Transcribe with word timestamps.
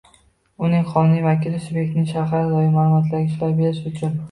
uning 0.67 0.87
qonuniy 0.93 1.21
vakili 1.25 1.59
subyektning 1.67 2.09
shaxsga 2.13 2.41
doir 2.55 2.73
ma’lumotlariga 2.79 3.23
ishlov 3.31 3.57
berish 3.63 3.89
uchun 3.95 4.19